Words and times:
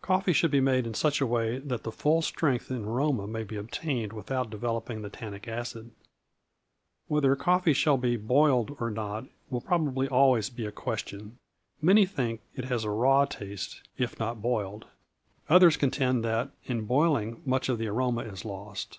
Coffee 0.00 0.32
should 0.32 0.50
be 0.50 0.62
made 0.62 0.86
in 0.86 0.94
such 0.94 1.20
a 1.20 1.26
way 1.26 1.58
that 1.58 1.82
the 1.82 1.92
full 1.92 2.22
strength 2.22 2.70
and 2.70 2.86
aroma 2.86 3.26
may 3.26 3.44
be 3.44 3.56
obtained 3.56 4.10
without 4.14 4.48
developing 4.48 5.02
the 5.02 5.10
tannic 5.10 5.46
acid. 5.46 5.90
Whether 7.08 7.36
coffee 7.36 7.74
shall 7.74 7.98
be 7.98 8.16
boiled 8.16 8.74
or 8.80 8.90
not 8.90 9.26
will 9.50 9.60
probably 9.60 10.06
be 10.06 10.10
always 10.10 10.50
a 10.58 10.72
question. 10.72 11.36
Many 11.82 12.06
think 12.06 12.40
it 12.54 12.64
has 12.64 12.84
a 12.84 12.90
raw 12.90 13.26
taste 13.26 13.82
if 13.98 14.18
not 14.18 14.40
boiled; 14.40 14.86
others 15.46 15.76
contend 15.76 16.24
that, 16.24 16.52
in 16.64 16.86
boiling, 16.86 17.42
much 17.44 17.68
of 17.68 17.76
the 17.76 17.88
aroma 17.88 18.22
is 18.22 18.46
lost. 18.46 18.98